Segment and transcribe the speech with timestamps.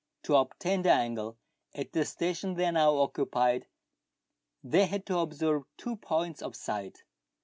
[0.23, 1.37] To obtain the angle
[1.75, 3.67] at the station they now occupied,
[4.63, 7.03] they had to observe two points of sight.